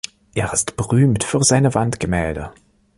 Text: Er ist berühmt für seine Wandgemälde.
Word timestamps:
Er 0.33 0.51
ist 0.51 0.77
berühmt 0.77 1.23
für 1.23 1.43
seine 1.43 1.75
Wandgemälde. 1.75 2.51